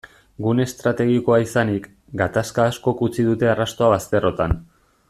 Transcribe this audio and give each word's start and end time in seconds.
Gune 0.45 0.63
estrategikoa 0.69 1.37
izanik, 1.43 1.85
gatazka 2.23 2.67
askok 2.71 3.07
utzi 3.09 3.29
dute 3.31 3.53
arrastoa 3.55 3.93
bazterrotan. 3.97 4.61